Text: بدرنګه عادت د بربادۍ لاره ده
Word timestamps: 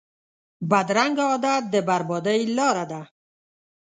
بدرنګه 0.69 1.25
عادت 1.31 1.63
د 1.73 1.75
بربادۍ 1.87 2.41
لاره 2.57 2.85
ده 2.91 3.01